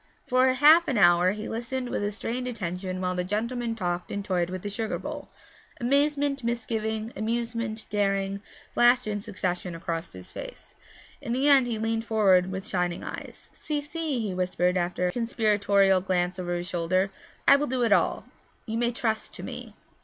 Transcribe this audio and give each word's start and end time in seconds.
For 0.25 0.47
half 0.53 0.87
an 0.87 0.97
hour 0.97 1.29
he 1.33 1.47
listened 1.47 1.89
with 1.89 2.11
strained 2.11 2.47
attention 2.47 2.99
while 3.01 3.13
the 3.13 3.23
gentleman 3.23 3.75
talked 3.75 4.11
and 4.11 4.25
toyed 4.25 4.49
with 4.49 4.63
the 4.63 4.69
sugar 4.71 4.97
bowl. 4.97 5.29
Amazement, 5.79 6.43
misgiving, 6.43 7.13
amusement, 7.15 7.85
daring, 7.91 8.41
flashed 8.71 9.05
in 9.05 9.21
succession 9.21 9.75
across 9.75 10.11
his 10.13 10.31
face; 10.31 10.73
in 11.21 11.33
the 11.33 11.47
end 11.47 11.67
he 11.67 11.77
leaned 11.77 12.03
forward 12.05 12.51
with 12.51 12.65
shining 12.67 13.03
eyes. 13.03 13.51
'Si, 13.53 13.79
si,' 13.81 14.19
he 14.21 14.33
whispered 14.33 14.75
after 14.75 15.05
a 15.05 15.11
conspiratorial 15.11 16.01
glance 16.01 16.39
over 16.39 16.55
his 16.55 16.67
shoulder, 16.67 17.11
'I 17.47 17.57
will 17.57 17.67
do 17.67 17.83
it 17.83 17.91
all; 17.91 18.25
you 18.65 18.79
may 18.79 18.89
trust 18.91 19.35
to 19.35 19.43
me.' 19.43 19.75